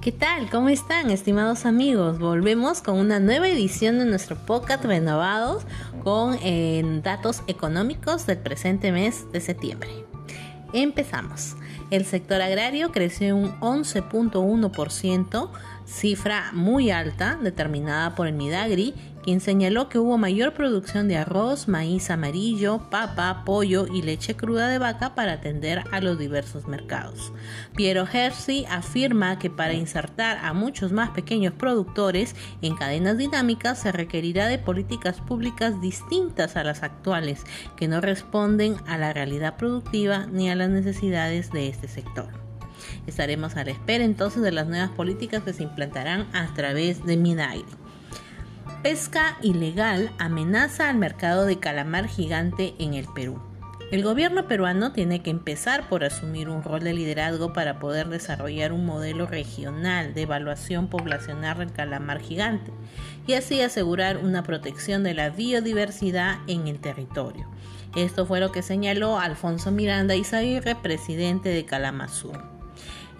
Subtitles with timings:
[0.00, 0.48] ¿Qué tal?
[0.48, 2.18] ¿Cómo están, estimados amigos?
[2.18, 5.64] Volvemos con una nueva edición de nuestro podcast renovados
[6.02, 9.90] con eh, datos económicos del presente mes de septiembre.
[10.72, 11.54] Empezamos.
[11.90, 15.50] El sector agrario creció un 11.1%,
[15.90, 21.68] cifra muy alta determinada por el Midagri quien señaló que hubo mayor producción de arroz,
[21.68, 27.32] maíz amarillo, papa, pollo y leche cruda de vaca para atender a los diversos mercados.
[27.76, 33.92] Piero Herzi afirma que para insertar a muchos más pequeños productores en cadenas dinámicas se
[33.92, 37.44] requerirá de políticas públicas distintas a las actuales,
[37.76, 42.49] que no responden a la realidad productiva ni a las necesidades de este sector.
[43.10, 47.16] Estaremos a la espera entonces de las nuevas políticas que se implantarán a través de
[47.16, 47.64] Minaire
[48.82, 53.38] pesca ilegal amenaza al mercado de calamar gigante en el Perú.
[53.90, 58.72] El gobierno peruano tiene que empezar por asumir un rol de liderazgo para poder desarrollar
[58.72, 62.72] un modelo regional de evaluación poblacional del calamar gigante
[63.26, 67.50] y así asegurar una protección de la biodiversidad en el territorio.
[67.96, 72.59] Esto fue lo que señaló Alfonso Miranda Izaguirre, presidente de Calamazur.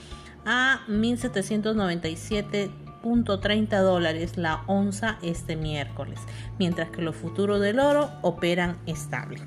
[0.45, 6.21] a 1.797.30 dólares la onza este miércoles,
[6.59, 9.41] mientras que los futuros del oro operan estable.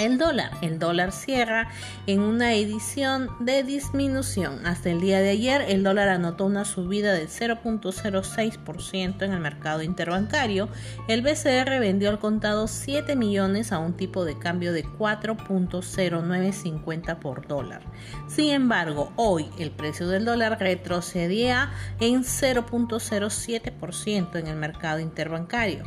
[0.00, 0.50] El dólar.
[0.62, 1.68] El dólar cierra
[2.06, 4.66] en una edición de disminución.
[4.66, 9.82] Hasta el día de ayer el dólar anotó una subida del 0.06% en el mercado
[9.82, 10.70] interbancario.
[11.06, 17.46] El BCR vendió al contado 7 millones a un tipo de cambio de 4.0950 por
[17.46, 17.82] dólar.
[18.26, 25.84] Sin embargo, hoy el precio del dólar retrocedía en 0.07% en el mercado interbancario.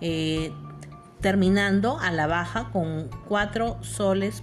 [0.00, 0.52] Eh,
[1.22, 4.42] terminando a la baja con 4 soles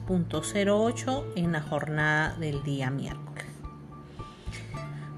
[1.35, 3.45] en la jornada del día miércoles.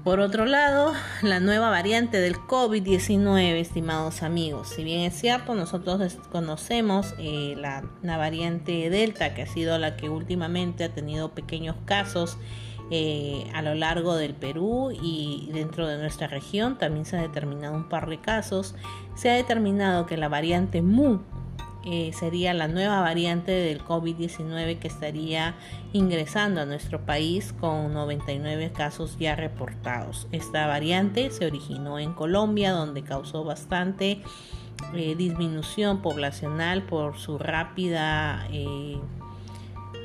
[0.04, 4.70] Por otro lado, la nueva variante del COVID-19, estimados amigos.
[4.70, 9.96] Si bien es cierto, nosotros conocemos eh, la, la, variante Delta, que ha sido la
[9.96, 12.36] que últimamente ha tenido pequeños casos
[12.90, 16.78] eh, a lo largo del Perú y dentro de nuestra región.
[16.78, 18.74] También se ha determinado un par de casos.
[19.14, 21.20] Se ha determinado que la variante MU
[21.84, 25.56] eh, sería la nueva variante del COVID-19 que estaría
[25.92, 30.28] ingresando a nuestro país con 99 casos ya reportados.
[30.30, 34.22] Esta variante se originó en Colombia donde causó bastante
[34.94, 39.00] eh, disminución poblacional por su rápida eh,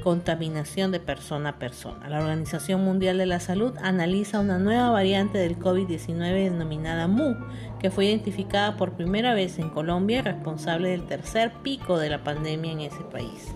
[0.04, 2.08] contaminación de persona a persona.
[2.10, 7.36] La Organización Mundial de la Salud analiza una nueva variante del COVID-19 denominada MU,
[7.80, 12.72] que fue identificada por primera vez en Colombia responsable del tercer pico de la pandemia
[12.72, 13.54] en ese país.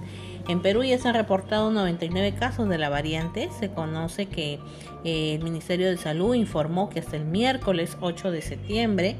[0.47, 3.49] En Perú ya se han reportado 99 casos de la variante.
[3.59, 4.59] Se conoce que
[5.03, 9.15] eh, el Ministerio de Salud informó que hasta el miércoles 8 de septiembre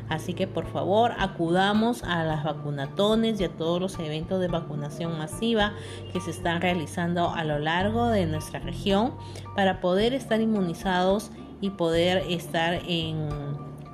[0.09, 5.17] Así que por favor acudamos a las vacunatones y a todos los eventos de vacunación
[5.17, 5.73] masiva
[6.13, 9.13] que se están realizando a lo largo de nuestra región
[9.55, 11.31] para poder estar inmunizados
[11.61, 13.29] y poder estar en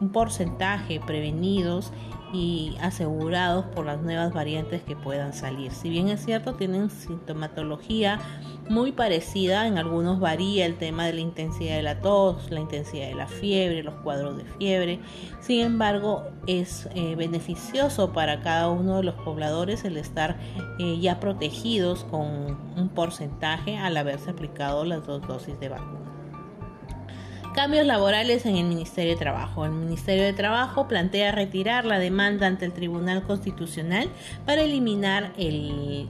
[0.02, 1.92] un porcentaje prevenidos
[2.34, 5.72] y asegurados por las nuevas variantes que puedan salir.
[5.72, 8.20] Si bien es cierto, tienen sintomatología
[8.70, 13.08] muy parecida, en algunos varía el tema de la intensidad de la tos, la intensidad
[13.08, 15.00] de la fiebre, los cuadros de fiebre.
[15.42, 20.38] Sin embargo, es eh, beneficioso para cada uno de los pobladores el estar
[20.80, 26.23] eh, ya protegidos con un porcentaje al haberse aplicado las dos dosis de vacuna.
[27.54, 29.64] Cambios laborales en el Ministerio de Trabajo.
[29.64, 34.10] El Ministerio de Trabajo plantea retirar la demanda ante el Tribunal Constitucional
[34.44, 36.08] para eliminar el,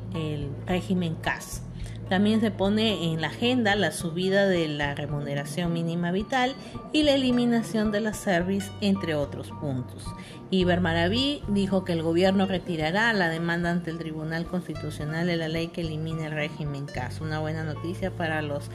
[0.65, 1.61] régimen CAS.
[2.09, 6.53] También se pone en la agenda la subida de la remuneración mínima vital
[6.91, 10.05] y la eliminación de la service, entre otros puntos.
[10.51, 15.47] Iber Maraví dijo que el gobierno retirará la demanda ante el Tribunal Constitucional de la
[15.47, 17.21] ley que elimine el régimen CAS.
[17.21, 18.69] Una buena noticia para los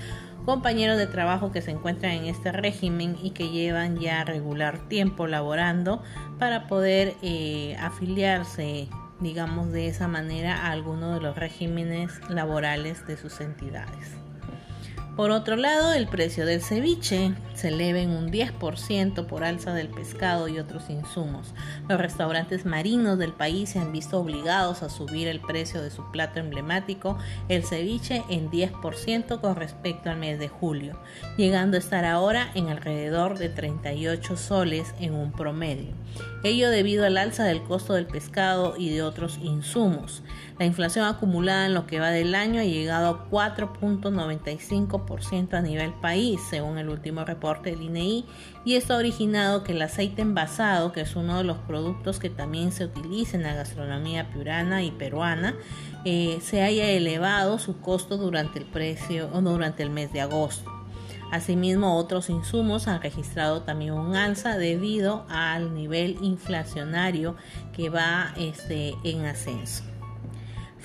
[0.44, 5.26] compañeros de trabajo que se encuentran en este régimen y que llevan ya regular tiempo
[5.26, 6.02] laborando
[6.38, 8.88] para poder eh, afiliarse
[9.20, 14.27] digamos de esa manera, a alguno de los regímenes laborales de sus entidades.
[15.18, 19.88] Por otro lado, el precio del ceviche se eleva en un 10% por alza del
[19.88, 21.54] pescado y otros insumos.
[21.88, 26.08] Los restaurantes marinos del país se han visto obligados a subir el precio de su
[26.12, 27.18] plato emblemático,
[27.48, 30.96] el ceviche, en 10% con respecto al mes de julio,
[31.36, 35.94] llegando a estar ahora en alrededor de 38 soles en un promedio.
[36.44, 40.22] Ello debido al alza del costo del pescado y de otros insumos.
[40.60, 45.07] La inflación acumulada en lo que va del año ha llegado a 4.95%
[45.52, 48.24] a nivel país, según el último reporte del INEI,
[48.64, 52.30] y esto ha originado que el aceite envasado, que es uno de los productos que
[52.30, 55.54] también se utiliza en la gastronomía piurana y peruana,
[56.04, 60.70] eh, se haya elevado su costo durante el precio durante el mes de agosto.
[61.30, 67.36] Asimismo, otros insumos han registrado también un alza debido al nivel inflacionario
[67.72, 69.84] que va este, en ascenso.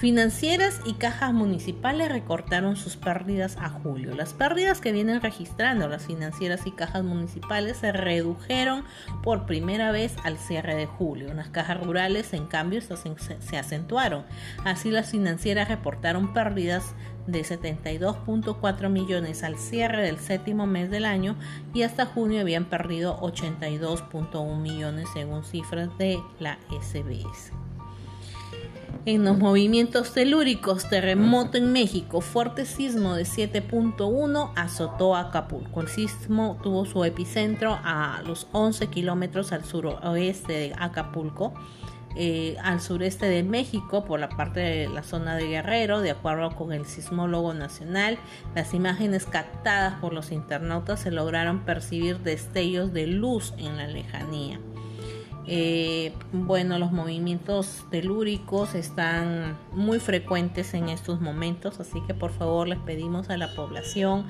[0.03, 4.13] Financieras y cajas municipales recortaron sus pérdidas a julio.
[4.13, 8.83] Las pérdidas que vienen registrando las financieras y cajas municipales se redujeron
[9.23, 11.33] por primera vez al cierre de julio.
[11.33, 14.25] Las cajas rurales, en cambio, se acentuaron.
[14.65, 16.95] Así, las financieras reportaron pérdidas
[17.25, 21.37] de 72.4 millones al cierre del séptimo mes del año
[21.73, 27.62] y hasta junio habían perdido 82.1 millones según cifras de la SBS.
[29.05, 35.81] En los movimientos telúricos, terremoto en México, fuerte sismo de 7.1 azotó Acapulco.
[35.81, 41.53] El sismo tuvo su epicentro a los 11 kilómetros al suroeste de Acapulco.
[42.15, 46.55] Eh, al sureste de México por la parte de la zona de Guerrero, de acuerdo
[46.55, 48.19] con el sismólogo nacional.
[48.55, 54.59] Las imágenes captadas por los internautas se lograron percibir destellos de luz en la lejanía.
[55.45, 62.67] Eh, bueno, los movimientos telúricos están muy frecuentes en estos momentos, así que por favor
[62.67, 64.27] les pedimos a la población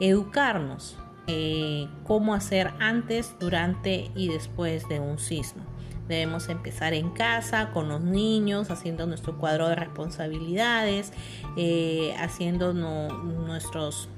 [0.00, 0.96] educarnos
[1.26, 5.62] eh, cómo hacer antes, durante y después de un sismo.
[6.08, 11.14] Debemos empezar en casa, con los niños, haciendo nuestro cuadro de responsabilidades,
[11.56, 14.10] eh, haciendo nuestros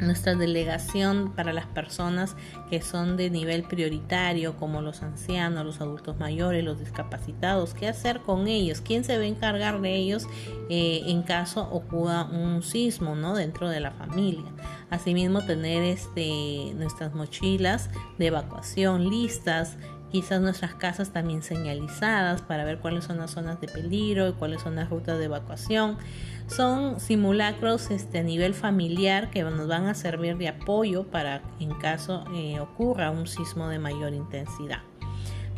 [0.00, 2.36] nuestra delegación para las personas
[2.70, 8.20] que son de nivel prioritario, como los ancianos, los adultos mayores, los discapacitados, qué hacer
[8.20, 10.26] con ellos, quién se va a encargar de ellos
[10.70, 13.34] eh, en caso ocurra un sismo ¿no?
[13.34, 14.44] dentro de la familia.
[14.90, 19.76] Asimismo, tener este, nuestras mochilas de evacuación listas,
[20.10, 24.62] quizás nuestras casas también señalizadas para ver cuáles son las zonas de peligro y cuáles
[24.62, 25.98] son las rutas de evacuación.
[26.46, 31.74] Son simulacros este, a nivel familiar que nos van a servir de apoyo para en
[31.74, 34.80] caso eh, ocurra un sismo de mayor intensidad.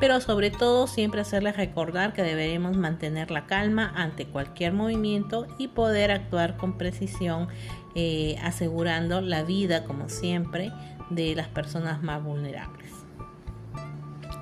[0.00, 5.68] Pero sobre todo siempre hacerles recordar que deberemos mantener la calma ante cualquier movimiento y
[5.68, 7.48] poder actuar con precisión
[7.94, 10.72] eh, asegurando la vida como siempre
[11.10, 12.99] de las personas más vulnerables.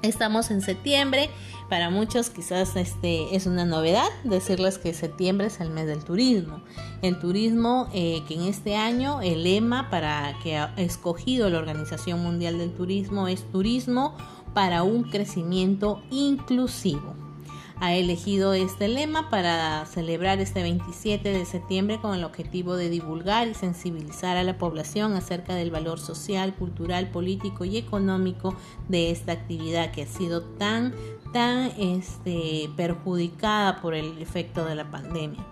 [0.09, 1.29] Estamos en septiembre,
[1.69, 6.63] para muchos quizás este es una novedad decirles que septiembre es el mes del turismo.
[7.03, 12.23] El turismo eh, que en este año el lema para que ha escogido la Organización
[12.23, 14.17] Mundial del Turismo es turismo
[14.55, 17.28] para un crecimiento inclusivo
[17.81, 23.49] ha elegido este lema para celebrar este 27 de septiembre con el objetivo de divulgar
[23.49, 28.57] y sensibilizar a la población acerca del valor social, cultural, político y económico
[28.89, 30.95] de esta actividad que ha sido tan
[31.33, 35.45] tan este, perjudicada por el efecto de la pandemia.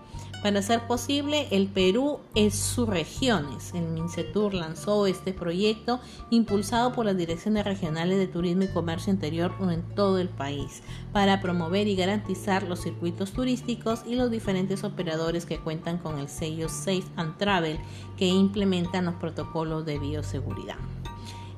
[0.46, 3.74] Para ser posible, el Perú es sus regiones.
[3.74, 5.98] El MINCETUR lanzó este proyecto
[6.30, 11.40] impulsado por las direcciones regionales de turismo y comercio interior en todo el país para
[11.40, 16.68] promover y garantizar los circuitos turísticos y los diferentes operadores que cuentan con el sello
[16.68, 17.80] Safe and Travel
[18.16, 20.76] que implementan los protocolos de bioseguridad.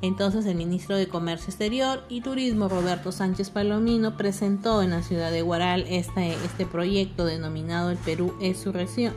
[0.00, 5.32] Entonces el ministro de Comercio Exterior y Turismo, Roberto Sánchez Palomino, presentó en la ciudad
[5.32, 8.72] de Guaral este, este proyecto denominado El Perú es, su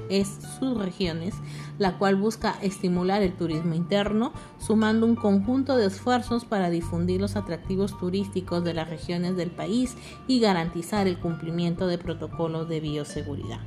[0.09, 1.35] es sus regiones,
[1.77, 7.35] la cual busca estimular el turismo interno, sumando un conjunto de esfuerzos para difundir los
[7.35, 9.95] atractivos turísticos de las regiones del país
[10.27, 13.59] y garantizar el cumplimiento de protocolos de bioseguridad.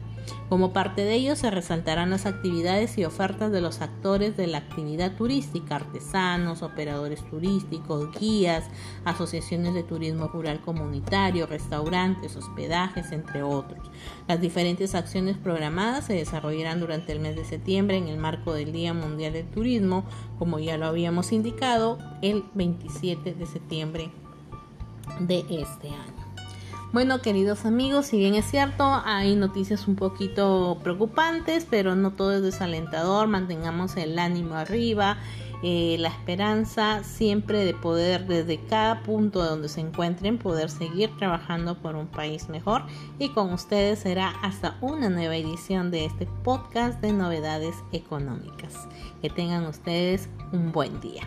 [0.49, 4.59] Como parte de ello se resaltarán las actividades y ofertas de los actores de la
[4.59, 8.65] actividad turística, artesanos, operadores turísticos, guías,
[9.05, 13.91] asociaciones de turismo rural comunitario, restaurantes, hospedajes, entre otros.
[14.29, 18.73] Las diferentes acciones programadas se desarrollarán durante el mes de septiembre en el marco del
[18.73, 20.05] Día Mundial del Turismo,
[20.39, 24.11] como ya lo habíamos indicado, el 27 de septiembre
[25.21, 26.24] de este año.
[26.95, 32.35] Bueno, queridos amigos, si bien es cierto, hay noticias un poquito preocupantes, pero no todo
[32.35, 33.27] es desalentador.
[33.27, 35.19] Mantengamos el ánimo arriba,
[35.65, 41.11] eh, la esperanza siempre de poder, desde cada punto de donde se encuentren, poder seguir
[41.17, 42.85] trabajando por un país mejor.
[43.19, 48.87] Y con ustedes será hasta una nueva edición de este podcast de novedades económicas.
[49.21, 51.25] Que tengan ustedes un buen día.